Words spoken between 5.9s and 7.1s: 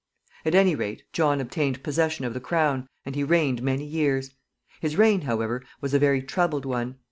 a very troubled one.